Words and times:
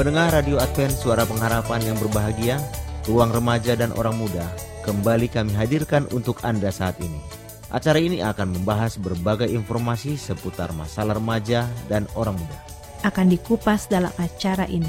Pendengar 0.00 0.32
Radio 0.32 0.56
Advent 0.56 0.96
Suara 0.96 1.28
Pengharapan 1.28 1.92
yang 1.92 2.00
berbahagia, 2.00 2.56
ruang 3.04 3.36
remaja 3.36 3.76
dan 3.76 3.92
orang 4.00 4.16
muda, 4.16 4.48
kembali 4.88 5.28
kami 5.28 5.52
hadirkan 5.52 6.08
untuk 6.16 6.40
Anda 6.40 6.72
saat 6.72 6.96
ini. 7.04 7.20
Acara 7.68 8.00
ini 8.00 8.24
akan 8.24 8.56
membahas 8.56 8.96
berbagai 8.96 9.52
informasi 9.52 10.16
seputar 10.16 10.72
masalah 10.72 11.20
remaja 11.20 11.68
dan 11.92 12.08
orang 12.16 12.32
muda. 12.32 12.56
Akan 13.04 13.28
dikupas 13.28 13.92
dalam 13.92 14.08
acara 14.16 14.64
ini. 14.72 14.88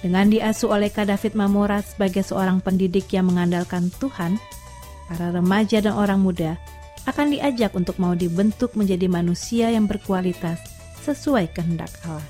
Dengan 0.00 0.32
diasuh 0.32 0.72
oleh 0.72 0.88
Kak 0.88 1.12
David 1.12 1.36
Mamora 1.36 1.84
sebagai 1.84 2.24
seorang 2.24 2.64
pendidik 2.64 3.12
yang 3.12 3.28
mengandalkan 3.28 3.92
Tuhan, 4.00 4.40
para 5.12 5.28
remaja 5.28 5.84
dan 5.84 5.92
orang 5.92 6.24
muda 6.24 6.56
akan 7.04 7.36
diajak 7.36 7.76
untuk 7.76 8.00
mau 8.00 8.16
dibentuk 8.16 8.72
menjadi 8.80 9.12
manusia 9.12 9.68
yang 9.68 9.84
berkualitas 9.84 10.56
sesuai 11.04 11.52
kehendak 11.52 11.92
Allah. 12.08 12.24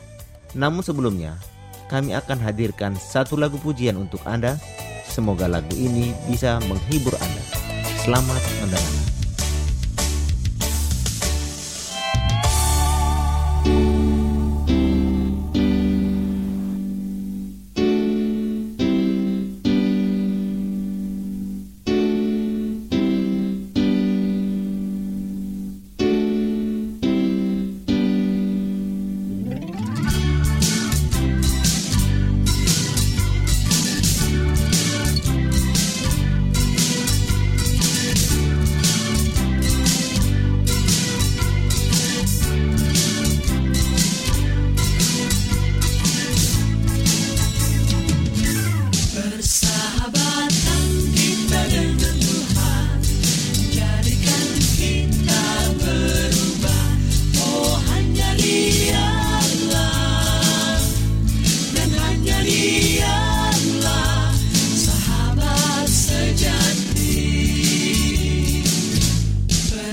Namun 0.59 0.83
sebelumnya, 0.83 1.39
kami 1.89 2.13
akan 2.15 2.39
hadirkan 2.45 2.95
satu 2.95 3.35
lagu 3.41 3.57
pujian 3.57 3.97
untuk 3.97 4.21
Anda. 4.29 4.61
Semoga 5.09 5.49
lagu 5.49 5.73
ini 5.75 6.13
bisa 6.29 6.61
menghibur 6.69 7.17
Anda. 7.17 7.43
Selamat 8.05 8.43
mendengarkan. 8.63 9.08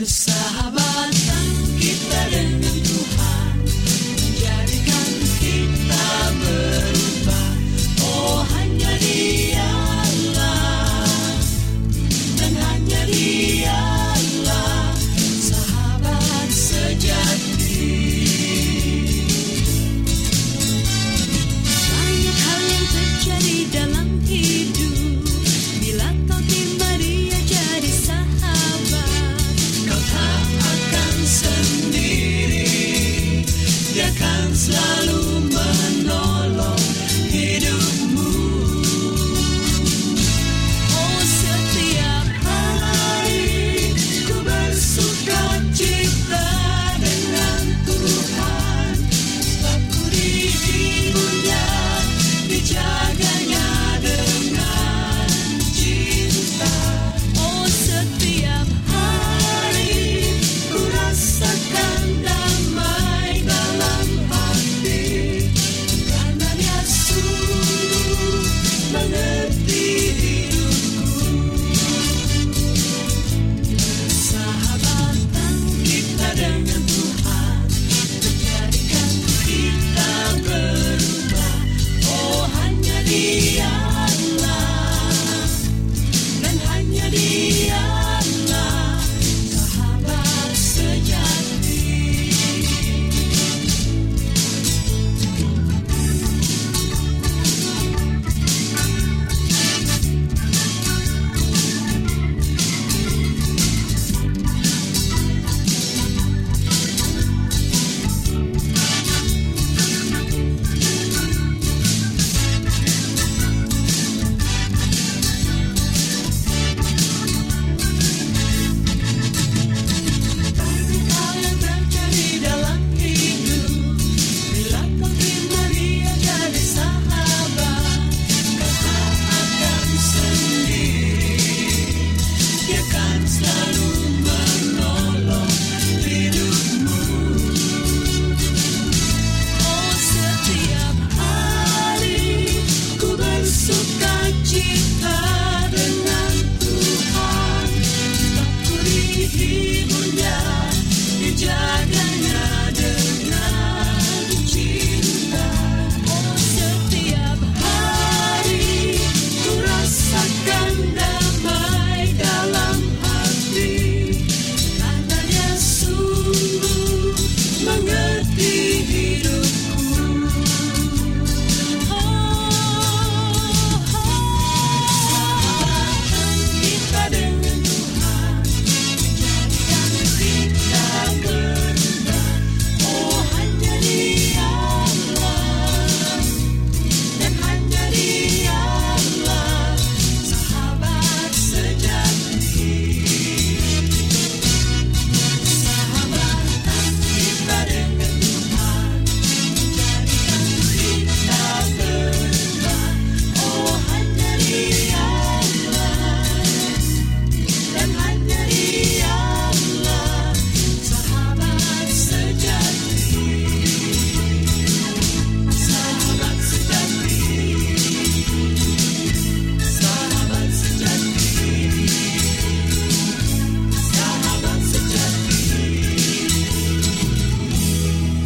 side. 0.08 0.65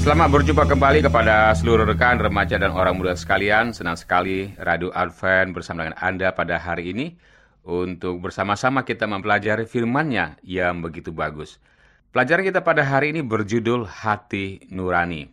Selamat 0.09 0.41
berjumpa 0.41 0.65
kembali 0.65 1.06
kepada 1.06 1.53
seluruh 1.53 1.85
rekan, 1.85 2.17
remaja, 2.17 2.57
dan 2.57 2.73
orang 2.73 2.97
muda 2.97 3.13
sekalian. 3.13 3.77
Senang 3.77 3.94
sekali 3.94 4.57
Radio 4.57 4.89
Advent 4.89 5.53
bersama 5.53 5.85
dengan 5.85 6.01
Anda 6.01 6.33
pada 6.33 6.57
hari 6.57 6.97
ini 6.97 7.13
untuk 7.61 8.17
bersama-sama 8.17 8.81
kita 8.81 9.06
mempelajari 9.06 9.69
firman-Nya 9.69 10.41
yang 10.41 10.81
begitu 10.81 11.13
bagus. 11.13 11.61
Pelajaran 12.09 12.41
kita 12.41 12.65
pada 12.65 12.89
hari 12.89 13.13
ini 13.13 13.21
berjudul 13.21 13.85
Hati 13.85 14.65
Nurani. 14.73 15.29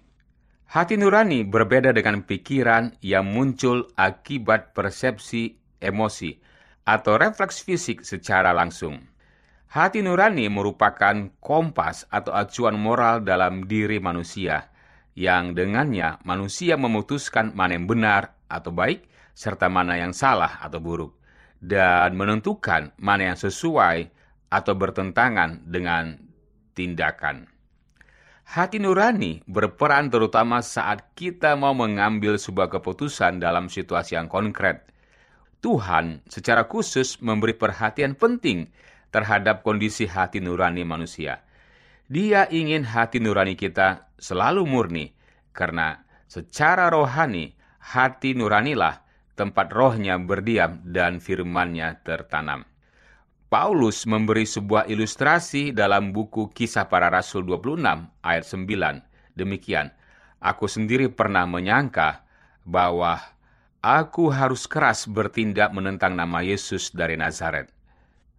Hati 0.69 1.01
nurani 1.01 1.41
berbeda 1.41 1.97
dengan 1.97 2.21
pikiran 2.21 3.01
yang 3.01 3.25
muncul 3.33 3.89
akibat 3.97 4.77
persepsi 4.77 5.57
emosi 5.81 6.37
atau 6.85 7.17
refleks 7.17 7.65
fisik 7.65 8.05
secara 8.05 8.53
langsung. 8.53 9.01
Hati 9.67 9.99
nurani 9.99 10.47
merupakan 10.47 11.35
kompas 11.43 12.07
atau 12.07 12.31
acuan 12.33 12.79
moral 12.79 13.27
dalam 13.27 13.67
diri 13.67 13.99
manusia, 13.99 14.71
yang 15.19 15.59
dengannya 15.59 16.23
manusia 16.23 16.79
memutuskan 16.79 17.51
mana 17.51 17.75
yang 17.75 17.91
benar 17.91 18.39
atau 18.47 18.71
baik, 18.71 19.11
serta 19.35 19.67
mana 19.67 19.99
yang 19.99 20.15
salah 20.15 20.63
atau 20.63 20.79
buruk, 20.79 21.19
dan 21.59 22.15
menentukan 22.15 22.95
mana 23.03 23.35
yang 23.35 23.39
sesuai 23.39 24.07
atau 24.55 24.75
bertentangan 24.79 25.67
dengan 25.67 26.15
tindakan. 26.79 27.51
Hati 28.47 28.79
nurani 28.79 29.43
berperan 29.51 30.07
terutama 30.07 30.63
saat 30.63 31.11
kita 31.19 31.59
mau 31.59 31.75
mengambil 31.75 32.39
sebuah 32.39 32.71
keputusan 32.71 33.43
dalam 33.43 33.67
situasi 33.67 34.15
yang 34.15 34.31
konkret. 34.31 34.87
Tuhan 35.59 36.23
secara 36.31 36.71
khusus 36.71 37.19
memberi 37.19 37.59
perhatian 37.59 38.15
penting 38.15 38.71
terhadap 39.11 39.63
kondisi 39.67 40.07
hati 40.07 40.43
nurani 40.43 40.83
manusia. 40.83 41.43
Dia 42.07 42.47
ingin 42.47 42.87
hati 42.87 43.19
nurani 43.19 43.59
kita 43.59 44.07
selalu 44.19 44.63
murni, 44.63 45.07
karena 45.51 46.07
secara 46.31 46.87
rohani 46.87 47.59
hati 47.83 48.35
nuranilah 48.39 49.03
tempat 49.37 49.71
rohnya 49.71 50.17
berdiam 50.17 50.81
dan 50.87 51.19
firmannya 51.19 52.01
tertanam. 52.03 52.65
Paulus 53.47 54.11
memberi 54.11 54.43
sebuah 54.43 54.91
ilustrasi 54.91 55.71
dalam 55.71 56.11
buku 56.11 56.51
Kisah 56.51 56.91
Para 56.91 57.07
Rasul 57.07 57.47
26 57.47 57.79
ayat 58.27 58.43
9. 58.43 59.39
Demikian, 59.39 59.95
aku 60.43 60.67
sendiri 60.67 61.07
pernah 61.07 61.47
menyangka 61.47 62.27
bahwa 62.67 63.23
aku 63.79 64.35
harus 64.35 64.67
keras 64.67 65.07
bertindak 65.07 65.71
menentang 65.71 66.19
nama 66.19 66.43
Yesus 66.43 66.91
dari 66.91 67.15
Nazaret. 67.15 67.71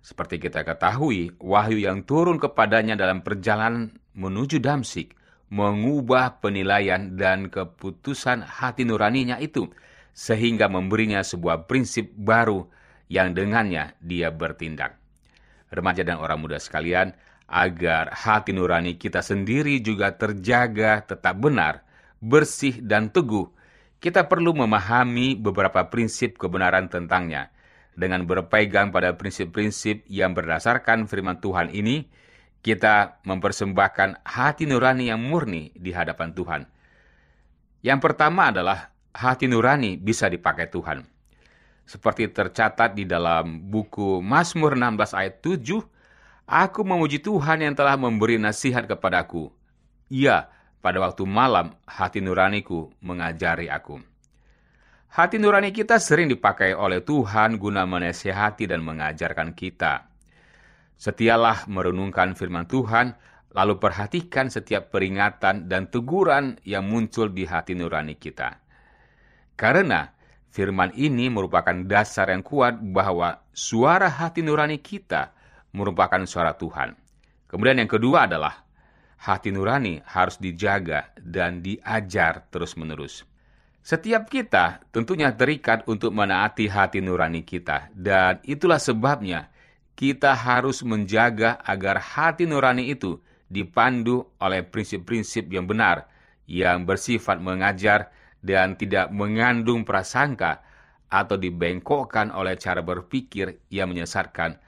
Seperti 0.02 0.40
kita 0.40 0.64
ketahui, 0.64 1.36
wahyu 1.42 1.84
yang 1.84 2.08
turun 2.08 2.40
kepadanya 2.40 2.96
dalam 2.96 3.22
perjalanan 3.22 3.92
menuju 4.16 4.64
Damsik 4.64 5.18
mengubah 5.48 6.44
penilaian 6.44 7.16
dan 7.16 7.48
keputusan 7.48 8.44
hati 8.44 8.84
nuraninya 8.84 9.40
itu, 9.40 9.68
sehingga 10.12 10.68
memberinya 10.68 11.24
sebuah 11.24 11.68
prinsip 11.70 12.12
baru 12.16 12.68
yang 13.08 13.32
dengannya 13.32 13.96
dia 14.04 14.28
bertindak. 14.32 15.00
Remaja 15.72 16.04
dan 16.04 16.20
orang 16.20 16.40
muda 16.44 16.60
sekalian, 16.60 17.16
agar 17.48 18.12
hati 18.12 18.52
nurani 18.52 19.00
kita 19.00 19.24
sendiri 19.24 19.80
juga 19.80 20.12
terjaga 20.12 21.00
tetap 21.04 21.40
benar, 21.40 21.88
bersih, 22.20 22.84
dan 22.84 23.08
teguh, 23.08 23.48
kita 24.04 24.28
perlu 24.28 24.52
memahami 24.52 25.40
beberapa 25.40 25.88
prinsip 25.88 26.36
kebenaran 26.36 26.92
tentangnya. 26.92 27.50
Dengan 27.98 28.30
berpegang 28.30 28.94
pada 28.94 29.18
prinsip-prinsip 29.18 30.06
yang 30.06 30.38
berdasarkan 30.38 31.10
firman 31.10 31.42
Tuhan 31.42 31.74
ini, 31.74 32.06
kita 32.62 33.26
mempersembahkan 33.26 34.22
hati 34.22 34.70
nurani 34.70 35.10
yang 35.10 35.18
murni 35.18 35.74
di 35.74 35.90
hadapan 35.90 36.30
Tuhan. 36.38 36.62
Yang 37.82 38.00
pertama 38.06 38.54
adalah 38.54 38.94
hati 39.18 39.50
nurani 39.50 39.98
bisa 39.98 40.30
dipakai 40.30 40.70
Tuhan 40.70 41.18
seperti 41.88 42.28
tercatat 42.28 42.94
di 42.94 43.08
dalam 43.08 43.72
buku 43.72 44.20
Mazmur 44.20 44.76
16 44.76 45.16
ayat 45.16 45.40
7, 45.40 45.88
Aku 46.48 46.84
memuji 46.84 47.24
Tuhan 47.24 47.64
yang 47.64 47.74
telah 47.76 47.96
memberi 47.96 48.36
nasihat 48.36 48.84
kepadaku. 48.84 49.52
Iya, 50.12 50.52
pada 50.84 51.00
waktu 51.00 51.24
malam 51.24 51.76
hati 51.88 52.20
nuraniku 52.20 52.92
mengajari 53.00 53.72
aku. 53.72 54.04
Hati 55.18 55.42
nurani 55.42 55.74
kita 55.74 55.98
sering 55.98 56.30
dipakai 56.30 56.78
oleh 56.78 57.02
Tuhan 57.02 57.58
guna 57.58 57.90
menasihati 57.90 58.70
dan 58.70 58.86
mengajarkan 58.86 59.58
kita. 59.58 60.14
Setialah 60.94 61.66
merenungkan 61.66 62.38
firman 62.38 62.70
Tuhan, 62.70 63.18
lalu 63.58 63.82
perhatikan 63.82 64.54
setiap 64.54 64.94
peringatan 64.94 65.66
dan 65.66 65.90
teguran 65.90 66.62
yang 66.62 66.86
muncul 66.86 67.34
di 67.34 67.50
hati 67.50 67.74
nurani 67.74 68.14
kita. 68.14 68.62
Karena 69.58 70.14
Firman 70.58 70.90
ini 70.98 71.30
merupakan 71.30 71.76
dasar 71.86 72.34
yang 72.34 72.42
kuat 72.42 72.82
bahwa 72.82 73.46
suara 73.54 74.10
hati 74.10 74.42
nurani 74.42 74.82
kita 74.82 75.30
merupakan 75.76 76.18
suara 76.26 76.58
Tuhan. 76.58 76.98
Kemudian 77.46 77.78
yang 77.78 77.92
kedua 77.92 78.26
adalah 78.26 78.66
hati 79.22 79.54
nurani 79.54 80.02
harus 80.02 80.42
dijaga 80.42 81.14
dan 81.22 81.62
diajar 81.62 82.50
terus-menerus. 82.50 83.37
Setiap 83.88 84.28
kita 84.28 84.84
tentunya 84.92 85.32
terikat 85.32 85.88
untuk 85.88 86.12
menaati 86.12 86.68
hati 86.68 87.00
nurani 87.00 87.48
kita, 87.48 87.88
dan 87.96 88.36
itulah 88.44 88.84
sebabnya 88.84 89.48
kita 89.96 90.36
harus 90.36 90.84
menjaga 90.84 91.56
agar 91.64 91.96
hati 91.96 92.44
nurani 92.44 92.92
itu 92.92 93.16
dipandu 93.48 94.28
oleh 94.44 94.68
prinsip-prinsip 94.68 95.48
yang 95.48 95.72
benar, 95.72 96.04
yang 96.52 96.84
bersifat 96.84 97.40
mengajar 97.40 98.12
dan 98.44 98.76
tidak 98.76 99.08
mengandung 99.16 99.88
prasangka 99.88 100.68
atau 101.08 101.40
dibengkokkan 101.40 102.36
oleh 102.36 102.60
cara 102.60 102.84
berpikir 102.84 103.64
yang 103.72 103.88
menyesatkan 103.96 104.60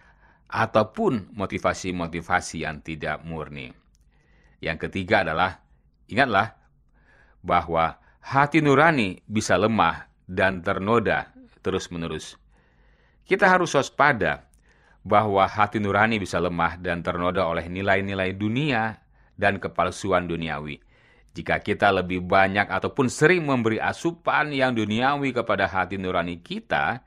ataupun 0.47 1.35
motivasi-motivasi 1.35 2.63
yang 2.63 2.79
tidak 2.79 3.19
murni. 3.27 3.75
Yang 4.63 4.87
ketiga 4.87 5.27
adalah, 5.27 5.59
ingatlah 6.07 6.55
bahwa 7.43 7.99
hati 8.19 8.59
nurani 8.59 9.23
bisa 9.25 9.55
lemah 9.55 10.07
dan 10.27 10.61
ternoda 10.61 11.31
terus-menerus. 11.63 12.35
Kita 13.25 13.45
harus 13.45 13.73
waspada 13.77 14.49
bahwa 15.05 15.45
hati 15.47 15.79
nurani 15.79 16.19
bisa 16.19 16.37
lemah 16.41 16.77
dan 16.81 17.01
ternoda 17.01 17.45
oleh 17.47 17.65
nilai-nilai 17.65 18.35
dunia 18.35 18.99
dan 19.39 19.57
kepalsuan 19.57 20.27
duniawi. 20.27 20.81
Jika 21.33 21.61
kita 21.61 21.93
lebih 21.93 22.25
banyak 22.25 22.67
ataupun 22.67 23.07
sering 23.07 23.45
memberi 23.45 23.79
asupan 23.79 24.51
yang 24.51 24.75
duniawi 24.75 25.31
kepada 25.31 25.69
hati 25.69 25.95
nurani 25.95 26.41
kita, 26.41 27.05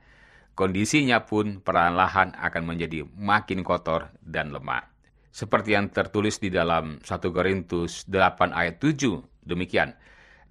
kondisinya 0.55 1.21
pun 1.21 1.59
perlahan-lahan 1.61 2.33
akan 2.39 2.63
menjadi 2.63 3.05
makin 3.13 3.61
kotor 3.61 4.09
dan 4.23 4.49
lemah. 4.49 4.89
Seperti 5.33 5.73
yang 5.75 5.89
tertulis 5.89 6.37
di 6.37 6.53
dalam 6.53 7.01
1 7.01 7.09
Korintus 7.33 8.05
8 8.05 8.53
ayat 8.53 8.77
7, 8.77 9.21
demikian. 9.43 9.93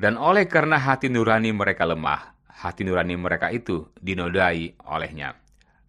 Dan 0.02 0.18
oleh 0.18 0.50
karena 0.50 0.82
hati 0.82 1.06
nurani 1.06 1.54
mereka 1.54 1.87
lemah, 1.87 2.35
hati 2.50 2.82
nurani 2.82 3.14
mereka 3.14 3.54
itu 3.54 3.87
dinodai 4.02 4.75
olehnya. 4.90 5.38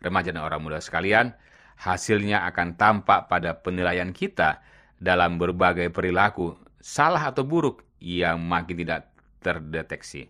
Remaja 0.06 0.30
dan 0.30 0.46
orang 0.46 0.62
muda 0.62 0.78
sekalian, 0.78 1.34
hasilnya 1.82 2.46
akan 2.46 2.78
tampak 2.78 3.26
pada 3.26 3.58
penilaian 3.58 4.14
kita 4.14 4.62
dalam 5.02 5.42
berbagai 5.42 5.90
perilaku 5.90 6.54
salah 6.78 7.34
atau 7.34 7.42
buruk 7.42 7.82
yang 7.98 8.38
makin 8.38 8.86
tidak 8.86 9.10
terdeteksi. 9.42 10.30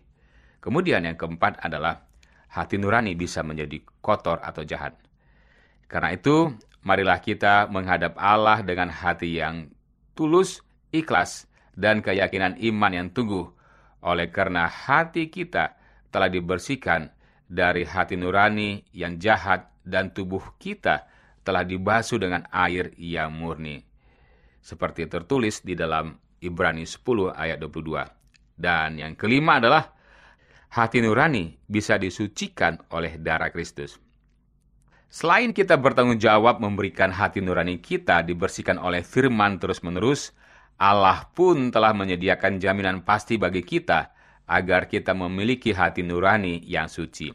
Kemudian 0.64 1.04
yang 1.04 1.20
keempat 1.20 1.60
adalah 1.60 2.08
hati 2.56 2.80
nurani 2.80 3.12
bisa 3.12 3.44
menjadi 3.44 3.84
kotor 4.00 4.40
atau 4.40 4.64
jahat. 4.64 4.96
Karena 5.92 6.16
itu, 6.16 6.56
marilah 6.80 7.20
kita 7.20 7.68
menghadap 7.68 8.16
Allah 8.16 8.64
dengan 8.64 8.88
hati 8.88 9.36
yang 9.44 9.68
tulus, 10.16 10.64
ikhlas, 10.88 11.44
dan 11.76 12.00
keyakinan 12.00 12.56
iman 12.58 12.92
yang 12.96 13.08
teguh. 13.12 13.53
Oleh 14.04 14.28
karena 14.28 14.68
hati 14.68 15.32
kita 15.32 15.80
telah 16.12 16.28
dibersihkan 16.28 17.08
dari 17.48 17.88
hati 17.88 18.20
nurani 18.20 18.84
yang 18.92 19.16
jahat 19.16 19.72
dan 19.84 20.12
tubuh 20.12 20.56
kita 20.60 21.08
telah 21.44 21.64
dibasuh 21.64 22.20
dengan 22.20 22.44
air 22.52 22.92
yang 22.96 23.32
murni. 23.32 23.84
Seperti 24.64 25.04
tertulis 25.08 25.60
di 25.60 25.76
dalam 25.76 26.16
Ibrani 26.40 26.88
10 26.88 27.32
ayat 27.36 27.60
22. 27.60 28.56
Dan 28.56 28.96
yang 28.96 29.12
kelima 29.16 29.60
adalah 29.60 29.92
hati 30.72 31.04
nurani 31.04 31.52
bisa 31.68 32.00
disucikan 32.00 32.80
oleh 32.92 33.20
darah 33.20 33.52
Kristus. 33.52 34.00
Selain 35.14 35.54
kita 35.54 35.78
bertanggung 35.78 36.18
jawab 36.18 36.58
memberikan 36.58 37.14
hati 37.14 37.38
nurani 37.38 37.78
kita 37.78 38.26
dibersihkan 38.26 38.82
oleh 38.82 39.06
firman 39.06 39.62
terus-menerus, 39.62 40.34
Allah 40.84 41.32
pun 41.32 41.72
telah 41.72 41.96
menyediakan 41.96 42.60
jaminan 42.60 43.00
pasti 43.00 43.40
bagi 43.40 43.64
kita 43.64 44.12
agar 44.44 44.84
kita 44.84 45.16
memiliki 45.16 45.72
hati 45.72 46.04
nurani 46.04 46.60
yang 46.68 46.92
suci. 46.92 47.32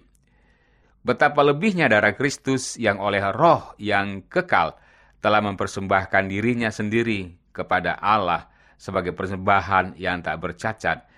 Betapa 1.01 1.41
lebihnya 1.41 1.89
darah 1.89 2.13
Kristus 2.13 2.77
yang 2.77 3.01
oleh 3.01 3.25
roh 3.33 3.73
yang 3.81 4.29
kekal 4.29 4.77
telah 5.17 5.41
mempersembahkan 5.41 6.29
dirinya 6.29 6.69
sendiri 6.69 7.49
kepada 7.49 7.97
Allah 7.97 8.53
sebagai 8.77 9.17
persembahan 9.17 9.97
yang 9.97 10.21
tak 10.21 10.37
bercacat 10.37 11.09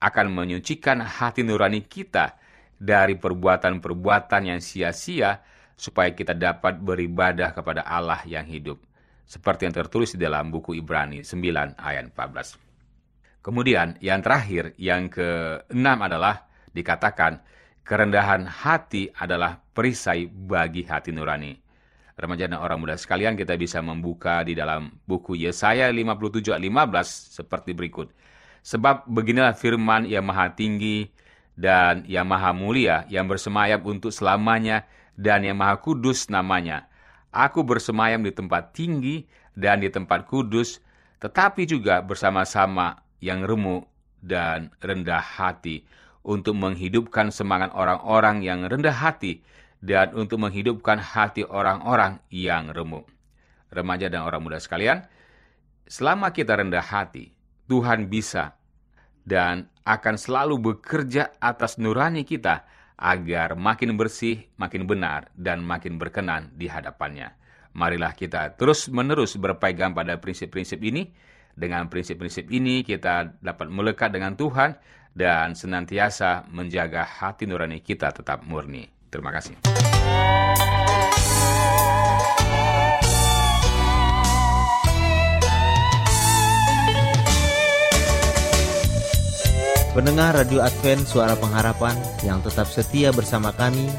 akan 0.00 0.26
menyucikan 0.32 1.04
hati 1.04 1.44
nurani 1.44 1.84
kita 1.84 2.40
dari 2.80 3.20
perbuatan-perbuatan 3.20 4.56
yang 4.56 4.60
sia-sia 4.64 5.44
supaya 5.76 6.16
kita 6.16 6.32
dapat 6.32 6.80
beribadah 6.80 7.52
kepada 7.52 7.84
Allah 7.84 8.24
yang 8.24 8.48
hidup. 8.48 8.87
Seperti 9.28 9.68
yang 9.68 9.76
tertulis 9.76 10.16
di 10.16 10.24
dalam 10.24 10.48
buku 10.48 10.72
Ibrani 10.80 11.20
9 11.20 11.76
ayat 11.76 12.08
14. 12.16 13.44
Kemudian 13.44 14.00
yang 14.00 14.24
terakhir, 14.24 14.72
yang 14.80 15.12
keenam 15.12 16.00
adalah 16.00 16.48
dikatakan 16.72 17.44
kerendahan 17.84 18.48
hati 18.48 19.12
adalah 19.12 19.60
perisai 19.60 20.24
bagi 20.32 20.88
hati 20.88 21.12
nurani. 21.12 21.52
Remaja 22.16 22.48
dan 22.48 22.58
orang 22.58 22.80
muda 22.80 22.96
sekalian 22.96 23.36
kita 23.36 23.54
bisa 23.54 23.84
membuka 23.84 24.40
di 24.42 24.56
dalam 24.56 24.90
buku 25.04 25.38
Yesaya 25.38 25.92
57 25.92 26.56
ayat 26.56 26.64
15 26.64 27.36
seperti 27.38 27.76
berikut. 27.76 28.08
Sebab 28.64 29.06
beginilah 29.06 29.54
firman 29.54 30.08
yang 30.08 30.24
maha 30.24 30.50
tinggi 30.56 31.06
dan 31.54 32.02
yang 32.08 32.24
maha 32.24 32.56
mulia 32.56 33.04
yang 33.12 33.28
bersemayam 33.28 33.84
untuk 33.84 34.10
selamanya 34.10 34.88
dan 35.14 35.44
yang 35.44 35.60
maha 35.60 35.78
kudus 35.78 36.26
namanya. 36.32 36.87
Aku 37.28 37.60
bersemayam 37.60 38.24
di 38.24 38.32
tempat 38.32 38.72
tinggi 38.72 39.28
dan 39.52 39.84
di 39.84 39.92
tempat 39.92 40.24
kudus, 40.24 40.80
tetapi 41.20 41.68
juga 41.68 42.00
bersama-sama 42.00 43.04
yang 43.20 43.44
remuk 43.44 43.84
dan 44.22 44.72
rendah 44.80 45.20
hati 45.20 45.84
untuk 46.24 46.56
menghidupkan 46.56 47.28
semangat 47.28 47.72
orang-orang 47.76 48.42
yang 48.42 48.64
rendah 48.64 48.94
hati 48.94 49.44
dan 49.78 50.10
untuk 50.16 50.42
menghidupkan 50.42 50.98
hati 50.98 51.46
orang-orang 51.46 52.18
yang 52.32 52.72
remuk. 52.74 53.06
Remaja 53.68 54.08
dan 54.08 54.24
orang 54.24 54.42
muda 54.42 54.58
sekalian, 54.58 55.04
selama 55.84 56.32
kita 56.32 56.56
rendah 56.56 56.82
hati, 56.82 57.36
Tuhan 57.68 58.08
bisa 58.08 58.56
dan 59.28 59.68
akan 59.84 60.16
selalu 60.16 60.56
bekerja 60.72 61.36
atas 61.36 61.76
nurani 61.76 62.24
kita 62.24 62.64
agar 62.98 63.54
makin 63.54 63.94
bersih, 63.94 64.50
makin 64.58 64.84
benar, 64.84 65.30
dan 65.38 65.62
makin 65.62 65.96
berkenan 65.96 66.50
di 66.58 66.66
hadapannya. 66.66 67.30
Marilah 67.78 68.10
kita 68.18 68.58
terus-menerus 68.58 69.38
berpegang 69.38 69.94
pada 69.94 70.18
prinsip-prinsip 70.18 70.82
ini. 70.82 71.14
Dengan 71.58 71.90
prinsip-prinsip 71.90 72.50
ini 72.54 72.86
kita 72.86 73.38
dapat 73.42 73.66
melekat 73.70 74.14
dengan 74.14 74.34
Tuhan 74.38 74.78
dan 75.14 75.58
senantiasa 75.58 76.46
menjaga 76.50 77.02
hati 77.02 77.46
nurani 77.50 77.82
kita 77.82 78.14
tetap 78.14 78.46
murni. 78.46 78.86
Terima 79.10 79.34
kasih. 79.34 79.58
Pendengar 89.98 90.30
Radio 90.30 90.62
Advent 90.62 91.10
Suara 91.10 91.34
Pengharapan 91.34 91.98
yang 92.22 92.38
tetap 92.38 92.70
setia 92.70 93.10
bersama 93.10 93.50
kami, 93.50 93.90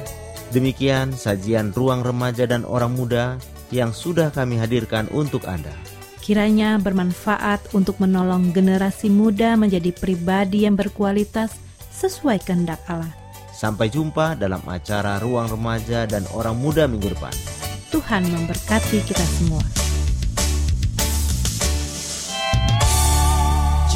demikian 0.55 1.11
sajian 1.11 1.75
ruang 1.75 2.07
remaja 2.07 2.47
dan 2.47 2.63
orang 2.63 2.95
muda 2.95 3.35
yang 3.67 3.91
sudah 3.91 4.31
kami 4.31 4.55
hadirkan 4.55 5.11
untuk 5.11 5.43
Anda. 5.43 5.75
Kiranya 6.23 6.79
bermanfaat 6.79 7.75
untuk 7.75 7.99
menolong 7.99 8.55
generasi 8.55 9.11
muda 9.11 9.59
menjadi 9.59 9.91
pribadi 9.91 10.63
yang 10.63 10.79
berkualitas 10.79 11.59
sesuai 11.91 12.47
kehendak 12.47 12.79
Allah. 12.87 13.11
Sampai 13.51 13.91
jumpa 13.91 14.39
dalam 14.39 14.63
acara 14.71 15.19
Ruang 15.19 15.51
Remaja 15.51 16.07
dan 16.07 16.23
Orang 16.31 16.63
Muda 16.63 16.87
minggu 16.87 17.11
depan. 17.11 17.35
Tuhan 17.91 18.23
memberkati 18.23 19.03
kita 19.03 19.25
semua. 19.35 19.88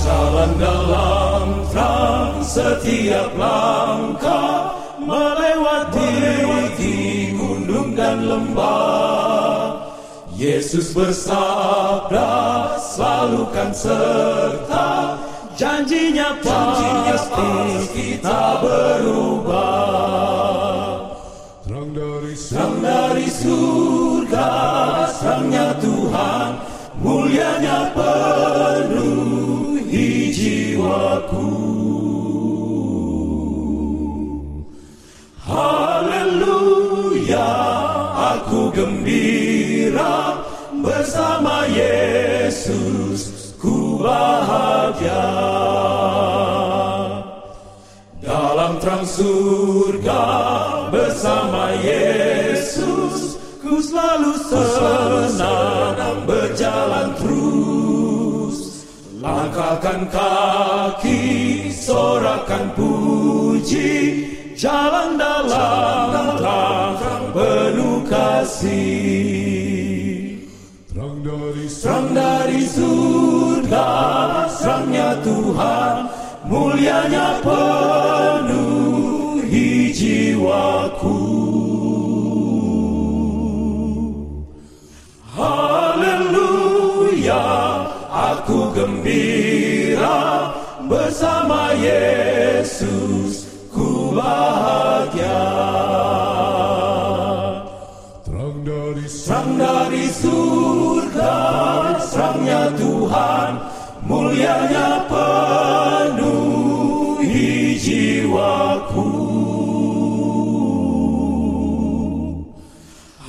Jalan 0.04 0.60
dalam 0.60 1.64
terang 1.72 2.44
setiap 2.44 3.32
langkah 3.40 4.76
melewati, 5.00 5.96
melewati 5.96 7.32
gunung 7.40 7.96
dan 7.96 8.28
lembah. 8.28 9.80
Yesus 10.36 10.92
bersabda 10.92 12.28
selalu 12.84 13.48
kan 13.56 13.72
serta 13.72 15.16
janjinya 15.56 16.36
pasti 16.44 18.20
tak 18.20 18.60
berubah. 18.60 19.64
Terang 21.64 21.96
dari 21.96 22.36
surga, 22.36 22.60
terang 22.60 22.76
dari 22.84 23.32
surga, 23.32 24.52
terangnya 25.16 25.80
Tuhan, 25.80 26.60
mulianya 27.00 27.88
penuhi 27.96 29.03
jiwaku. 30.94 31.50
Haleluya, 35.44 37.52
aku 38.38 38.72
gembira 38.72 40.38
bersama 40.84 41.66
Yesus 41.70 43.54
ku 43.58 44.00
bahagia 44.02 45.26
dalam 48.24 48.80
terang 48.80 49.06
surga 49.08 50.24
bersama 50.92 51.76
Yesus 51.84 53.40
ku 53.60 53.80
selalu 53.80 54.34
senang 54.48 56.18
berjalan 56.28 57.08
terus 57.20 57.33
langkahkan 59.24 60.12
kaki 60.12 61.72
sorakan 61.72 62.76
puji. 62.76 64.28
Jalan 64.54 65.18
dalam 65.18 66.38
terang 66.38 67.34
penuh 67.34 68.06
kasih. 68.06 68.78
Terang 70.94 71.26
dari 72.14 72.62
surga, 72.70 73.90
terangnya 74.46 75.18
Tuhan, 75.26 76.06
mulianya 76.46 77.42
penuhi 77.42 78.70
jiwaku. 79.90 81.18
Haleluya, 85.34 87.42
aku 88.44 88.76
gembira 88.76 90.52
bersama 90.84 91.72
Yesus, 91.80 93.48
ku 93.72 94.12
bahagia. 94.12 95.48
Terang 98.28 99.56
dari 99.56 100.12
surga, 100.12 101.40
terangnya 102.04 102.68
Tuhan, 102.76 103.64
mulianya 104.04 105.08
penuhi 105.08 106.60
jiwaku. 107.80 109.08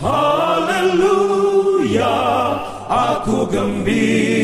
Haleluya, 0.03 1.39
aku 2.91 3.47
gembira 3.47 4.44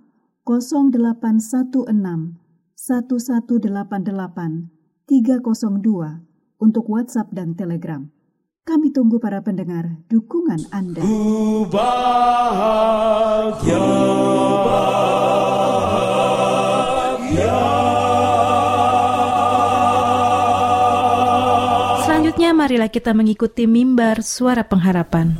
0816 0.59 1.87
1188 2.75 4.67
302 5.07 6.59
untuk 6.59 6.91
WhatsApp 6.91 7.31
dan 7.31 7.55
Telegram. 7.55 8.11
Kami 8.61 8.93
tunggu 8.93 9.17
para 9.17 9.41
pendengar 9.41 10.05
dukungan 10.05 10.69
Anda. 10.69 11.01
Ku 11.01 11.65
bahagia, 11.71 13.81
bahagia. 14.61 17.57
Selanjutnya 22.05 22.53
marilah 22.53 22.93
kita 22.93 23.17
mengikuti 23.17 23.65
mimbar 23.65 24.21
suara 24.21 24.61
pengharapan. 24.67 25.33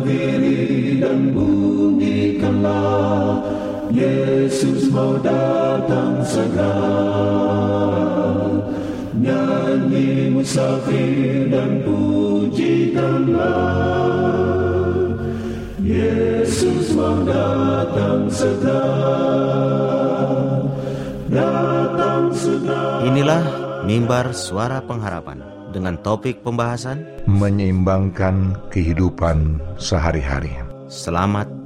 Diri 0.00 0.96
dan 0.96 1.36
bunyikanlah 1.36 3.59
Yesus 3.90 4.86
mau 4.94 5.18
datang 5.18 6.22
segera. 6.22 6.78
Nyanyi 9.18 10.30
musafir 10.30 11.50
dan 11.50 11.82
pujikanlah. 11.82 13.50
Yesus 15.82 16.94
mau 16.94 17.18
datang 17.26 18.30
segera. 18.30 18.86
Datang 21.26 22.30
segera. 22.30 23.02
Inilah 23.10 23.42
mimbar 23.90 24.30
suara 24.30 24.78
pengharapan 24.86 25.42
dengan 25.74 25.98
topik 25.98 26.46
pembahasan 26.46 27.02
menyeimbangkan 27.26 28.54
kehidupan 28.70 29.58
sehari-hari. 29.82 30.54
Selamat 30.86 31.59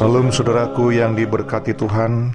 Salam 0.00 0.32
saudaraku 0.32 0.96
yang 0.96 1.12
diberkati 1.12 1.76
Tuhan, 1.76 2.32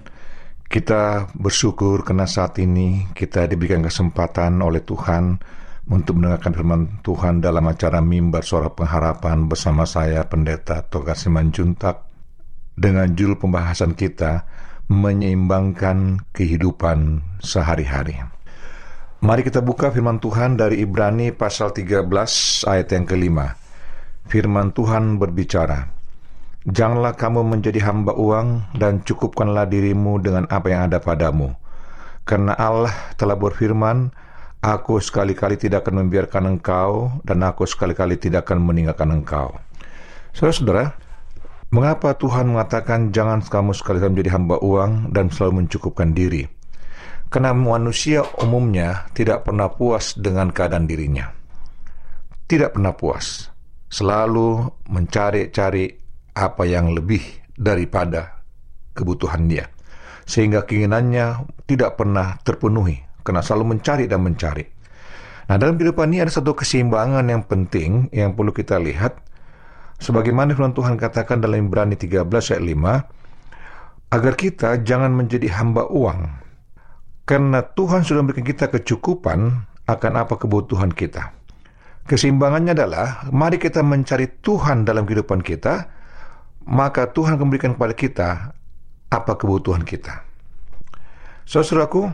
kita 0.69 1.33
bersyukur 1.33 2.05
karena 2.05 2.29
saat 2.29 2.61
ini 2.61 3.09
kita 3.17 3.49
diberikan 3.49 3.81
kesempatan 3.81 4.61
oleh 4.61 4.85
Tuhan 4.85 5.41
untuk 5.89 6.13
mendengarkan 6.13 6.53
firman 6.53 7.01
Tuhan 7.01 7.41
dalam 7.41 7.65
acara 7.65 8.05
mimbar 8.05 8.45
suara 8.45 8.69
pengharapan 8.69 9.49
bersama 9.49 9.89
saya 9.89 10.21
Pendeta 10.29 10.85
Toga 10.85 11.17
Simanjuntak 11.17 12.05
dengan 12.77 13.09
judul 13.17 13.41
pembahasan 13.41 13.97
kita 13.97 14.45
menyeimbangkan 14.85 16.21
kehidupan 16.37 17.25
sehari-hari. 17.41 18.13
Mari 19.25 19.41
kita 19.41 19.65
buka 19.65 19.89
firman 19.89 20.21
Tuhan 20.21 20.53
dari 20.53 20.85
Ibrani 20.85 21.33
pasal 21.33 21.73
13 21.73 22.05
ayat 22.69 22.93
yang 22.93 23.09
kelima. 23.09 23.57
Firman 24.29 24.69
Tuhan 24.69 25.17
berbicara, 25.17 25.94
Janganlah 26.65 27.13
kamu 27.13 27.45
menjadi 27.45 27.77
hamba 27.85 28.17
uang 28.17 28.73
dan 28.81 29.05
cukupkanlah 29.05 29.69
dirimu 29.69 30.17
dengan 30.17 30.49
apa 30.49 30.73
yang 30.73 30.89
ada 30.89 30.97
padamu. 30.97 31.53
Karena 32.25 32.57
Allah 32.57 32.93
telah 33.21 33.37
berfirman, 33.37 34.09
Aku 34.65 34.97
sekali-kali 34.97 35.61
tidak 35.61 35.85
akan 35.85 36.01
membiarkan 36.09 36.57
engkau 36.57 37.21
dan 37.21 37.45
aku 37.45 37.69
sekali-kali 37.69 38.17
tidak 38.17 38.49
akan 38.49 38.65
meninggalkan 38.65 39.13
engkau. 39.13 39.53
Saudara-saudara, 40.33 40.97
mengapa 41.69 42.17
Tuhan 42.17 42.49
mengatakan 42.49 43.13
jangan 43.13 43.45
kamu 43.45 43.77
sekali-kali 43.77 44.17
menjadi 44.17 44.33
hamba 44.33 44.57
uang 44.65 45.13
dan 45.13 45.29
selalu 45.29 45.61
mencukupkan 45.69 46.17
diri? 46.17 46.49
Karena 47.29 47.53
manusia 47.53 48.25
umumnya 48.41 49.05
tidak 49.13 49.45
pernah 49.45 49.69
puas 49.69 50.17
dengan 50.17 50.49
keadaan 50.49 50.89
dirinya. 50.89 51.29
Tidak 52.49 52.73
pernah 52.73 52.97
puas. 52.97 53.53
Selalu 53.93 54.65
mencari-cari 54.89 56.04
apa 56.35 56.67
yang 56.67 56.91
lebih 56.91 57.23
daripada 57.55 58.43
kebutuhan 58.91 59.47
dia. 59.47 59.71
Sehingga 60.27 60.67
keinginannya 60.67 61.47
tidak 61.65 61.95
pernah 61.95 62.35
terpenuhi. 62.43 63.01
Karena 63.25 63.41
selalu 63.41 63.77
mencari 63.77 64.05
dan 64.05 64.21
mencari. 64.21 64.61
Nah 65.49 65.55
dalam 65.57 65.79
kehidupan 65.79 66.13
ini 66.13 66.21
ada 66.25 66.33
satu 66.33 66.53
keseimbangan 66.53 67.25
yang 67.25 67.41
penting 67.47 68.11
yang 68.13 68.37
perlu 68.37 68.53
kita 68.53 68.77
lihat. 68.77 69.17
Sebagaimana 69.97 70.53
firman 70.53 70.75
Tuhan 70.75 70.99
katakan 70.99 71.41
dalam 71.41 71.65
Ibrani 71.65 71.97
13 71.97 72.21
ayat 72.27 72.61
5. 72.61 74.13
Agar 74.13 74.33
kita 74.37 74.69
jangan 74.85 75.09
menjadi 75.09 75.49
hamba 75.57 75.89
uang 75.89 76.45
karena 77.25 77.65
Tuhan 77.65 78.05
sudah 78.05 78.21
memberikan 78.21 78.45
kita 78.45 78.69
kecukupan 78.69 79.65
akan 79.89 80.13
apa 80.13 80.37
kebutuhan 80.37 80.93
kita. 80.93 81.33
Keseimbangannya 82.05 82.77
adalah, 82.77 83.25
mari 83.33 83.57
kita 83.57 83.81
mencari 83.81 84.29
Tuhan 84.45 84.85
dalam 84.85 85.09
kehidupan 85.09 85.41
kita, 85.41 85.89
maka 86.65 87.09
Tuhan 87.09 87.37
akan 87.37 87.45
memberikan 87.45 87.73
kepada 87.77 87.93
kita 87.93 88.29
apa 89.09 89.33
kebutuhan 89.37 89.85
kita. 89.85 90.25
Saudaraku, 91.45 92.09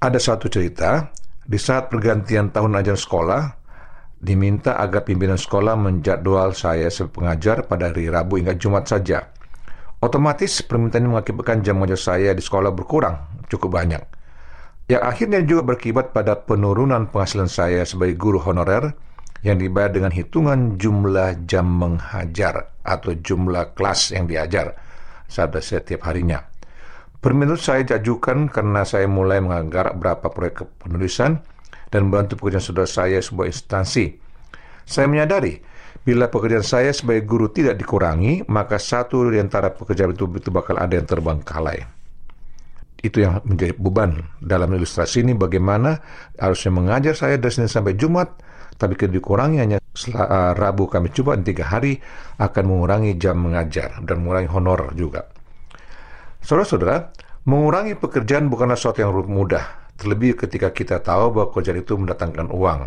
ada 0.00 0.16
satu 0.16 0.48
cerita, 0.48 1.12
di 1.44 1.60
saat 1.60 1.92
pergantian 1.92 2.48
tahun 2.48 2.80
ajar 2.80 2.96
sekolah, 2.96 3.42
diminta 4.16 4.80
agar 4.80 5.04
pimpinan 5.04 5.36
sekolah 5.36 5.76
menjadwal 5.76 6.56
saya 6.56 6.88
sebagai 6.88 7.20
pengajar 7.20 7.68
pada 7.68 7.92
hari 7.92 8.08
Rabu 8.08 8.40
hingga 8.40 8.56
Jumat 8.56 8.88
saja. 8.88 9.28
Otomatis 10.00 10.64
permintaan 10.64 11.04
ini 11.04 11.12
mengakibatkan 11.12 11.60
jam 11.60 11.76
mengajar 11.76 12.16
saya 12.16 12.32
di 12.32 12.40
sekolah 12.40 12.72
berkurang 12.72 13.44
cukup 13.52 13.76
banyak. 13.76 14.00
Yang 14.88 15.02
akhirnya 15.04 15.40
juga 15.44 15.76
berkibat 15.76 16.16
pada 16.16 16.40
penurunan 16.40 17.12
penghasilan 17.12 17.52
saya 17.52 17.84
sebagai 17.84 18.16
guru 18.16 18.40
honorer 18.40 18.96
yang 19.44 19.60
dibayar 19.60 19.92
dengan 19.92 20.12
hitungan 20.12 20.80
jumlah 20.80 21.44
jam 21.44 21.68
mengajar 21.68 22.72
atau 22.90 23.14
jumlah 23.14 23.78
kelas 23.78 24.10
yang 24.10 24.26
diajar 24.26 24.74
saat 25.30 25.54
setiap 25.62 26.10
harinya. 26.10 26.42
Permintaan 27.22 27.60
saya 27.60 27.86
diajukan 27.86 28.50
karena 28.50 28.82
saya 28.82 29.06
mulai 29.06 29.38
menggarap 29.38 29.94
berapa 29.94 30.26
proyek 30.32 30.66
penulisan 30.82 31.38
dan 31.92 32.10
membantu 32.10 32.40
pekerjaan 32.40 32.64
saudara 32.64 32.88
saya 32.90 33.22
sebuah 33.22 33.46
instansi. 33.46 34.18
Saya 34.88 35.06
menyadari 35.06 35.60
Bila 36.00 36.32
pekerjaan 36.32 36.64
saya 36.64 36.96
sebagai 36.96 37.28
guru 37.28 37.52
tidak 37.52 37.76
dikurangi, 37.76 38.48
maka 38.48 38.80
satu 38.80 39.28
di 39.28 39.36
antara 39.36 39.68
pekerjaan 39.68 40.16
itu, 40.16 40.24
itu 40.32 40.48
bakal 40.48 40.80
ada 40.80 40.96
yang 40.96 41.04
terbengkalai. 41.04 41.84
Itu 43.04 43.20
yang 43.20 43.44
menjadi 43.44 43.76
beban 43.76 44.16
dalam 44.40 44.72
ilustrasi 44.72 45.24
ini 45.24 45.36
bagaimana 45.36 46.00
harusnya 46.40 46.72
mengajar 46.72 47.12
saya 47.12 47.36
dari 47.36 47.52
Senin 47.52 47.68
sampai 47.68 48.00
Jumat, 48.00 48.32
tapi 48.80 48.96
kalau 48.96 49.12
dikurangi 49.12 49.60
hanya 49.60 49.76
uh, 50.08 50.56
Rabu 50.56 50.88
kami 50.88 51.12
coba 51.12 51.36
tiga 51.40 51.68
hari 51.68 52.00
akan 52.40 52.64
mengurangi 52.64 53.18
jam 53.20 53.36
mengajar 53.42 54.00
dan 54.06 54.24
mengurangi 54.24 54.48
honor 54.48 54.96
juga. 54.96 55.28
Saudara-saudara, 56.40 57.12
mengurangi 57.44 57.98
pekerjaan 58.00 58.48
bukanlah 58.48 58.80
sesuatu 58.80 59.04
yang 59.04 59.12
mudah, 59.28 59.92
terlebih 60.00 60.40
ketika 60.40 60.72
kita 60.72 61.04
tahu 61.04 61.36
bahwa 61.36 61.52
pekerjaan 61.52 61.84
itu 61.84 61.92
mendatangkan 62.00 62.48
uang. 62.48 62.80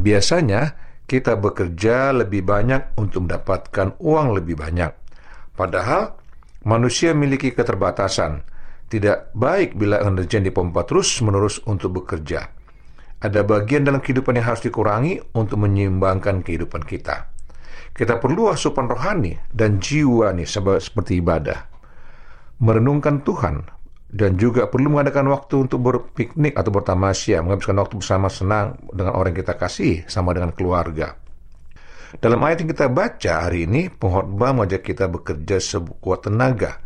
Biasanya, 0.00 0.76
kita 1.06 1.38
bekerja 1.38 2.10
lebih 2.10 2.42
banyak 2.42 2.98
untuk 2.98 3.30
mendapatkan 3.30 3.94
uang 4.02 4.26
lebih 4.42 4.58
banyak. 4.58 4.90
Padahal 5.54 6.18
manusia 6.66 7.14
memiliki 7.14 7.54
keterbatasan. 7.54 8.42
Tidak 8.86 9.34
baik 9.34 9.74
bila 9.74 9.98
energi 9.98 10.38
dipompa 10.38 10.86
terus-menerus 10.86 11.58
untuk 11.66 12.02
bekerja. 12.02 12.46
Ada 13.16 13.48
bagian 13.48 13.88
dalam 13.88 14.04
kehidupan 14.04 14.36
yang 14.36 14.52
harus 14.52 14.60
dikurangi 14.60 15.20
untuk 15.32 15.56
menyeimbangkan 15.64 16.44
kehidupan 16.44 16.84
kita. 16.84 17.32
Kita 17.96 18.20
perlu 18.20 18.52
asupan 18.52 18.92
rohani 18.92 19.40
dan 19.48 19.80
jiwa 19.80 20.36
nih 20.36 20.44
seperti 20.44 21.24
ibadah. 21.24 21.64
Merenungkan 22.60 23.24
Tuhan 23.24 23.64
dan 24.12 24.36
juga 24.36 24.68
perlu 24.68 24.92
mengadakan 24.92 25.32
waktu 25.32 25.64
untuk 25.64 25.80
berpiknik 25.80 26.52
atau 26.52 26.68
bertamasya, 26.72 27.40
menghabiskan 27.40 27.80
waktu 27.80 27.94
bersama 27.96 28.28
senang 28.28 28.76
dengan 28.92 29.16
orang 29.16 29.32
yang 29.32 29.40
kita 29.40 29.56
kasih, 29.56 30.04
sama 30.06 30.36
dengan 30.36 30.52
keluarga. 30.52 31.16
Dalam 32.20 32.38
ayat 32.44 32.62
yang 32.62 32.70
kita 32.70 32.86
baca 32.86 33.32
hari 33.48 33.66
ini, 33.66 33.90
pengkhotbah 33.90 34.54
mengajak 34.54 34.86
kita 34.86 35.10
bekerja 35.10 35.56
sekuat 35.58 36.28
tenaga. 36.28 36.80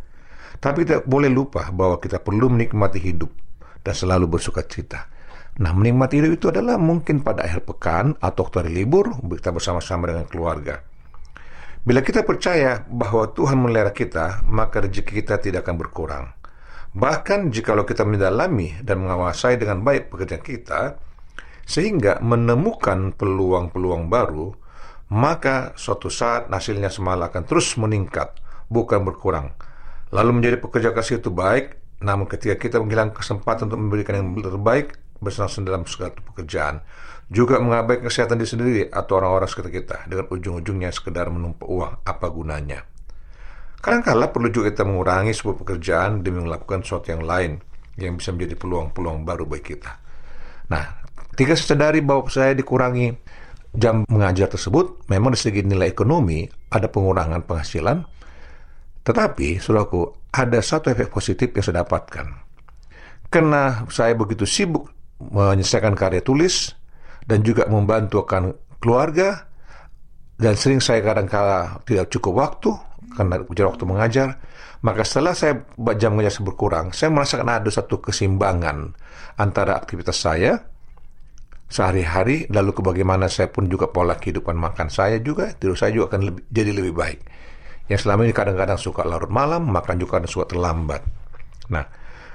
Tapi 0.57 0.83
tidak 0.83 1.07
boleh 1.07 1.29
lupa 1.29 1.69
bahwa 1.69 2.01
kita 2.01 2.19
perlu 2.19 2.51
menikmati 2.51 2.99
hidup 2.99 3.31
dan 3.85 3.93
selalu 3.93 4.27
bersuka 4.37 4.65
cita. 4.65 5.07
Nah, 5.59 5.75
menikmati 5.75 6.23
hidup 6.23 6.39
itu 6.39 6.47
adalah 6.47 6.79
mungkin 6.79 7.19
pada 7.19 7.43
akhir 7.43 7.67
pekan 7.67 8.15
atau 8.23 8.47
waktu 8.47 8.71
libur, 8.71 9.19
kita 9.19 9.51
bersama-sama 9.51 10.07
dengan 10.07 10.23
keluarga. 10.31 10.79
Bila 11.83 11.99
kita 11.99 12.23
percaya 12.23 12.87
bahwa 12.87 13.27
Tuhan 13.35 13.59
melihara 13.59 13.91
kita, 13.91 14.47
maka 14.47 14.85
rezeki 14.85 15.25
kita 15.25 15.43
tidak 15.43 15.67
akan 15.67 15.75
berkurang. 15.81 16.25
Bahkan 16.95 17.51
jikalau 17.51 17.83
kita 17.83 18.07
mendalami 18.07 18.79
dan 18.79 19.03
menguasai 19.03 19.59
dengan 19.59 19.83
baik 19.83 20.07
pekerjaan 20.13 20.45
kita, 20.45 20.95
sehingga 21.67 22.23
menemukan 22.23 23.11
peluang-peluang 23.17 24.07
baru, 24.07 24.53
maka 25.11 25.75
suatu 25.75 26.07
saat 26.07 26.47
hasilnya 26.47 26.87
semalah 26.93 27.27
akan 27.27 27.43
terus 27.43 27.75
meningkat, 27.75 28.39
bukan 28.71 29.03
berkurang. 29.03 29.51
Lalu 30.13 30.31
menjadi 30.37 30.57
pekerja 30.61 30.95
kasih 30.95 31.19
itu 31.19 31.33
baik, 31.33 31.99
namun 32.05 32.29
ketika 32.29 32.61
kita 32.61 32.77
menghilang 32.77 33.09
kesempatan 33.09 33.73
untuk 33.73 33.81
memberikan 33.81 34.21
yang 34.21 34.27
terbaik 34.37 35.00
bersenang-senang 35.21 35.65
dalam 35.69 35.83
segala 35.85 36.11
pekerjaan, 36.17 36.81
juga 37.31 37.61
mengabaikan 37.61 38.09
kesehatan 38.09 38.41
diri 38.41 38.49
sendiri 38.49 38.81
atau 38.89 39.21
orang-orang 39.21 39.47
sekitar 39.47 39.71
kita 39.71 39.97
dengan 40.09 40.25
ujung-ujungnya 40.27 40.89
sekedar 40.91 41.29
menumpuk 41.31 41.69
uang 41.69 42.03
apa 42.03 42.27
gunanya. 42.27 42.83
Kadangkala 43.79 44.33
perlu 44.33 44.51
juga 44.51 44.73
kita 44.73 44.83
mengurangi 44.83 45.31
sebuah 45.31 45.57
pekerjaan 45.61 46.25
demi 46.25 46.43
melakukan 46.43 46.83
sesuatu 46.83 47.13
yang 47.13 47.23
lain 47.23 47.61
yang 47.97 48.17
bisa 48.17 48.33
menjadi 48.33 48.57
peluang-peluang 48.57 49.23
baru 49.23 49.45
bagi 49.47 49.73
kita. 49.73 49.91
Nah, 50.69 50.83
ketika 51.33 51.55
saya 51.55 51.77
sadari 51.77 52.01
bahwa 52.03 52.27
saya 52.27 52.53
dikurangi 52.57 53.13
jam 53.73 54.03
mengajar 54.09 54.51
tersebut, 54.51 55.07
memang 55.07 55.33
dari 55.33 55.41
segi 55.41 55.61
nilai 55.63 55.89
ekonomi 55.89 56.45
ada 56.73 56.91
pengurangan 56.91 57.41
penghasilan, 57.47 58.03
tetapi, 59.01 59.57
saudaraku, 59.57 60.29
ada 60.29 60.59
satu 60.61 60.93
efek 60.93 61.09
positif 61.09 61.49
yang 61.55 61.65
saya 61.65 61.81
dapatkan 61.81 62.51
karena 63.31 63.87
saya 63.87 64.11
begitu 64.11 64.43
sibuk 64.43 64.91
menyelesaikan 65.29 65.93
karya 65.93 66.25
tulis 66.25 66.73
dan 67.29 67.45
juga 67.45 67.69
membantu 67.69 68.25
akan 68.25 68.55
keluarga. 68.81 69.47
Dan 70.41 70.57
sering 70.57 70.81
saya 70.81 71.05
kadang-kala 71.05 71.85
tidak 71.85 72.09
cukup 72.09 72.33
waktu 72.49 72.73
karena 73.13 73.45
jarak 73.53 73.77
waktu 73.77 73.85
mengajar. 73.85 74.27
Maka 74.81 75.05
setelah 75.05 75.37
saya 75.37 75.61
jam 76.01 76.17
mengajar 76.17 76.41
berkurang 76.41 76.89
saya 76.89 77.13
merasakan 77.13 77.45
ada 77.45 77.69
satu 77.69 78.01
keseimbangan 78.01 78.97
antara 79.37 79.77
aktivitas 79.77 80.17
saya 80.17 80.57
sehari-hari 81.71 82.49
lalu 82.49 82.73
ke 82.73 82.81
bagaimana 82.81 83.29
saya 83.29 83.47
pun 83.47 83.69
juga 83.69 83.87
pola 83.93 84.17
kehidupan 84.17 84.57
makan 84.57 84.89
saya 84.89 85.21
juga 85.21 85.53
tidur 85.55 85.77
saya 85.77 85.95
juga 85.95 86.17
akan 86.17 86.21
lebih, 86.33 86.43
jadi 86.49 86.71
lebih 86.73 86.93
baik. 86.97 87.19
Yang 87.87 88.09
selama 88.09 88.25
ini 88.25 88.33
kadang-kadang 88.33 88.79
suka 88.81 89.05
larut 89.05 89.29
malam 89.29 89.69
makan 89.69 89.95
juga 90.01 90.19
kadang 90.19 90.31
suka 90.33 90.45
terlambat. 90.49 91.01
Nah 91.69 91.85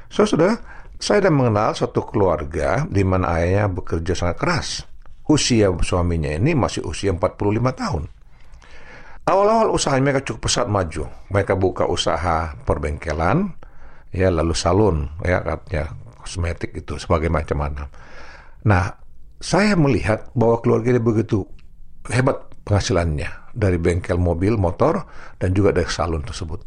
so 0.06 0.22
sudah 0.22 0.54
saya 0.96 1.28
dan 1.28 1.36
mengenal 1.36 1.76
satu 1.76 2.08
keluarga 2.08 2.88
di 2.88 3.04
mana 3.04 3.36
ayahnya 3.36 3.68
bekerja 3.68 4.12
sangat 4.16 4.36
keras. 4.40 4.68
Usia 5.26 5.68
suaminya 5.82 6.30
ini 6.32 6.54
masih 6.54 6.86
usia 6.86 7.12
45 7.12 7.36
tahun. 7.74 8.04
Awal-awal 9.26 9.74
usaha 9.74 9.98
mereka 9.98 10.22
cukup 10.22 10.46
pesat 10.46 10.70
maju. 10.70 11.10
Mereka 11.34 11.58
buka 11.58 11.82
usaha 11.90 12.54
perbengkelan, 12.62 13.58
ya 14.14 14.30
lalu 14.30 14.54
salon, 14.54 15.10
ya 15.26 15.42
katanya 15.42 15.98
kosmetik 16.22 16.70
itu 16.78 16.94
sebagai 16.94 17.26
macam 17.26 17.58
mana. 17.58 17.90
Nah, 18.70 18.86
saya 19.42 19.74
melihat 19.74 20.30
bahwa 20.34 20.62
keluarga 20.62 20.94
ini 20.94 21.02
begitu 21.02 21.42
hebat 22.06 22.46
penghasilannya 22.66 23.54
dari 23.54 23.78
bengkel 23.78 24.18
mobil, 24.18 24.54
motor, 24.54 25.06
dan 25.38 25.50
juga 25.54 25.74
dari 25.74 25.90
salon 25.90 26.22
tersebut. 26.22 26.66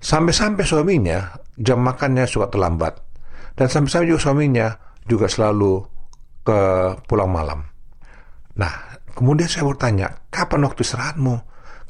Sampai-sampai 0.00 0.64
suaminya 0.64 1.32
jam 1.56 1.80
makannya 1.80 2.28
suka 2.28 2.52
terlambat 2.52 3.00
dan 3.54 3.66
sampai-sampai 3.70 4.10
juga 4.10 4.20
suaminya 4.20 4.66
juga 5.06 5.26
selalu 5.30 5.84
ke 6.44 6.60
pulang 7.06 7.30
malam. 7.30 7.60
Nah, 8.58 8.98
kemudian 9.14 9.50
saya 9.50 9.66
bertanya, 9.66 10.10
kapan 10.30 10.66
waktu 10.66 10.82
istirahatmu? 10.82 11.34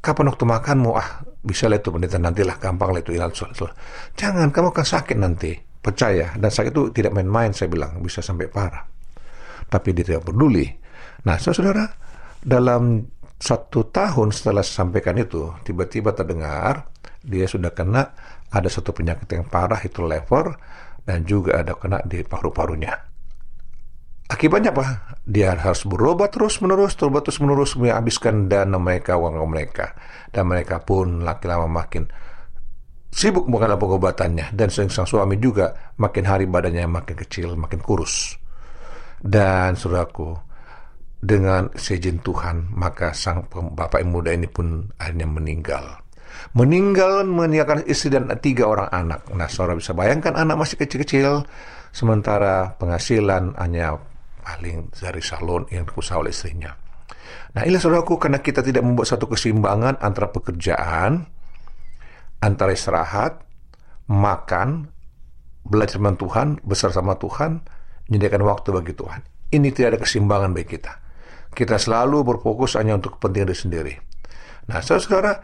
Kapan 0.05 0.29
waktu 0.33 0.45
makanmu? 0.45 0.91
Ah, 0.97 1.25
bisa 1.41 1.69
lah 1.69 1.81
itu 1.81 1.89
pendeta 1.89 2.21
nantilah, 2.21 2.57
gampang 2.61 2.93
lah 2.93 3.01
itu 3.01 3.17
hilang. 3.17 3.33
Jangan, 4.17 4.49
kamu 4.53 4.69
akan 4.73 4.87
sakit 4.87 5.17
nanti. 5.17 5.53
Percaya. 5.57 6.33
Dan 6.37 6.49
sakit 6.49 6.73
itu 6.73 6.83
tidak 6.93 7.13
main-main, 7.17 7.53
saya 7.53 7.69
bilang. 7.69 8.01
Bisa 8.01 8.25
sampai 8.25 8.49
parah. 8.49 8.85
Tapi 9.69 9.89
dia 9.97 10.05
tidak 10.05 10.29
peduli. 10.29 10.69
Nah, 11.25 11.37
saudara, 11.41 11.89
dalam 12.41 13.05
satu 13.41 13.89
tahun 13.89 14.33
setelah 14.33 14.65
saya 14.65 14.85
sampaikan 14.85 15.17
itu, 15.17 15.53
tiba-tiba 15.65 16.13
terdengar 16.13 16.93
dia 17.25 17.49
sudah 17.49 17.73
kena 17.73 18.13
ada 18.53 18.69
satu 18.69 18.93
penyakit 18.93 19.29
yang 19.33 19.49
parah, 19.49 19.81
itu 19.81 20.05
lever, 20.05 20.57
dan 21.05 21.25
juga 21.29 21.61
ada 21.61 21.77
kena 21.77 22.01
di 22.05 22.25
paru-parunya. 22.25 22.93
Akibatnya 24.25 24.73
apa? 24.73 25.15
Dia 25.29 25.53
harus 25.53 25.85
berobat 25.85 26.33
terus-menerus, 26.33 26.97
berobat 26.97 27.29
terus-menerus, 27.29 27.77
menghabiskan 27.77 28.49
dana 28.49 28.81
mereka, 28.81 29.21
uang 29.21 29.37
mereka. 29.53 29.93
Dan 30.33 30.49
mereka 30.49 30.81
pun 30.81 31.21
laki 31.21 31.45
lama 31.45 31.69
makin 31.69 32.09
sibuk 33.13 33.45
mengenal 33.45 33.77
pengobatannya. 33.77 34.57
Dan 34.57 34.73
sang 34.73 34.89
suami 34.89 35.37
juga 35.37 35.93
makin 36.01 36.25
hari 36.25 36.49
badannya 36.49 36.89
makin 36.89 37.17
kecil, 37.21 37.53
makin 37.53 37.85
kurus. 37.85 38.41
Dan 39.21 39.77
saudaraku, 39.77 40.33
dengan 41.21 41.69
seizin 41.77 42.21
Tuhan, 42.21 42.73
maka 42.73 43.13
sang 43.13 43.45
bapak 43.53 44.01
yang 44.01 44.13
muda 44.13 44.33
ini 44.33 44.49
pun 44.49 44.89
akhirnya 45.01 45.29
meninggal 45.29 46.04
meninggal 46.55 47.27
meninggalkan 47.27 47.83
istri 47.89 48.13
dan 48.15 48.31
tiga 48.39 48.69
orang 48.69 48.89
anak. 48.91 49.27
Nah, 49.35 49.49
saudara 49.51 49.79
bisa 49.79 49.97
bayangkan 49.97 50.35
anak 50.39 50.57
masih 50.61 50.77
kecil-kecil, 50.79 51.47
sementara 51.91 52.75
penghasilan 52.79 53.59
hanya 53.59 53.99
paling 54.45 54.93
dari 54.93 55.23
salon 55.25 55.65
yang 55.73 55.89
diusaha 55.89 56.21
oleh 56.21 56.31
istrinya. 56.31 56.75
Nah, 57.55 57.63
inilah 57.63 57.81
saudaraku, 57.81 58.19
karena 58.19 58.43
kita 58.43 58.61
tidak 58.61 58.83
membuat 58.83 59.09
satu 59.09 59.31
keseimbangan 59.31 60.03
antara 60.03 60.29
pekerjaan, 60.29 61.23
antara 62.43 62.75
istirahat, 62.75 63.41
makan, 64.11 64.91
belajar 65.65 65.97
dengan 65.97 66.19
Tuhan, 66.21 66.49
besar 66.67 66.91
sama 66.93 67.17
Tuhan, 67.17 67.63
menyediakan 68.11 68.43
waktu 68.45 68.69
bagi 68.75 68.93
Tuhan. 68.93 69.21
Ini 69.55 69.69
tidak 69.71 69.89
ada 69.97 69.99
keseimbangan 70.03 70.51
bagi 70.51 70.77
kita. 70.77 70.93
Kita 71.55 71.79
selalu 71.79 72.27
berfokus 72.27 72.75
hanya 72.75 72.99
untuk 72.99 73.17
kepentingan 73.17 73.49
diri 73.49 73.59
sendiri. 73.59 73.95
Nah, 74.67 74.83
saudara, 74.83 75.39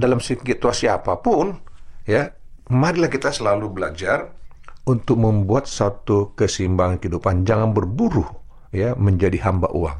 dalam 0.00 0.18
situasi 0.18 0.88
apa 0.88 1.20
pun, 1.20 1.60
ya, 2.08 2.32
marilah 2.72 3.12
kita 3.12 3.28
selalu 3.28 3.68
belajar 3.68 4.32
untuk 4.88 5.20
membuat 5.20 5.68
satu 5.68 6.32
keseimbangan 6.34 6.98
kehidupan. 6.98 7.44
Jangan 7.44 7.76
berburu 7.76 8.24
ya 8.72 8.96
menjadi 8.96 9.36
hamba 9.44 9.68
uang. 9.70 9.98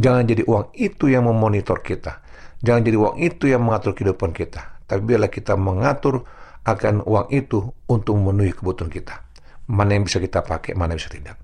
Jangan 0.00 0.24
jadi 0.26 0.42
uang 0.48 0.74
itu 0.74 1.06
yang 1.12 1.28
memonitor 1.28 1.78
kita. 1.84 2.24
Jangan 2.64 2.82
jadi 2.82 2.96
uang 2.96 3.16
itu 3.20 3.44
yang 3.46 3.62
mengatur 3.62 3.92
kehidupan 3.92 4.32
kita. 4.32 4.80
Tapi 4.88 5.00
biarlah 5.04 5.30
kita 5.30 5.54
mengatur 5.54 6.24
akan 6.64 7.04
uang 7.04 7.28
itu 7.30 7.60
untuk 7.86 8.16
memenuhi 8.16 8.56
kebutuhan 8.56 8.88
kita. 8.88 9.20
Mana 9.68 9.96
yang 9.96 10.08
bisa 10.08 10.18
kita 10.18 10.40
pakai, 10.40 10.72
mana 10.72 10.96
yang 10.96 11.00
bisa 11.00 11.12
tidak. 11.12 11.36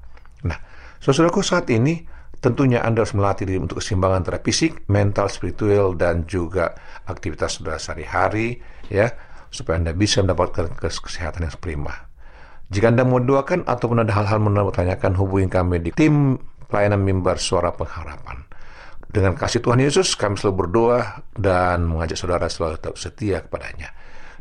Nah, 0.44 0.56
saudaraku 0.98 1.44
saat 1.44 1.68
ini 1.68 2.04
Tentunya 2.40 2.80
Anda 2.80 3.04
harus 3.04 3.12
melatih 3.12 3.44
diri 3.44 3.60
untuk 3.60 3.84
keseimbangan 3.84 4.24
antara 4.24 4.40
fisik, 4.40 4.88
mental, 4.88 5.28
spiritual, 5.28 5.92
dan 5.92 6.24
juga 6.24 6.72
aktivitas 7.04 7.60
saudara 7.60 7.76
sehari-hari, 7.76 8.56
ya, 8.88 9.12
supaya 9.52 9.76
Anda 9.76 9.92
bisa 9.92 10.24
mendapatkan 10.24 10.72
kesehatan 10.80 11.44
yang 11.44 11.52
prima. 11.60 12.08
Jika 12.72 12.88
Anda 12.88 13.04
mau 13.04 13.20
doakan 13.20 13.68
ataupun 13.68 14.08
ada 14.08 14.16
hal-hal 14.16 14.40
mau 14.40 14.72
tanyakan, 14.72 15.20
hubungi 15.20 15.52
kami 15.52 15.84
di 15.84 15.90
tim 15.92 16.40
pelayanan 16.64 17.04
mimbar 17.04 17.36
suara 17.36 17.76
pengharapan. 17.76 18.40
Dengan 19.10 19.36
kasih 19.36 19.60
Tuhan 19.60 19.82
Yesus, 19.82 20.16
kami 20.16 20.40
selalu 20.40 20.64
berdoa 20.64 21.26
dan 21.36 21.84
mengajak 21.84 22.16
saudara 22.16 22.48
selalu 22.48 22.80
tetap 22.80 22.96
setia 22.96 23.44
kepadanya. 23.44 23.92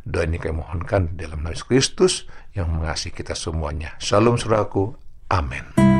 Doa 0.06 0.24
ini 0.24 0.40
kami 0.40 0.64
mohonkan 0.64 1.20
dalam 1.20 1.44
nama 1.44 1.52
Kristus 1.52 2.24
yang 2.56 2.72
mengasihi 2.72 3.12
kita 3.12 3.36
semuanya. 3.36 3.98
Shalom 4.00 4.40
saudaraku. 4.40 4.96
Amin. 5.28 5.99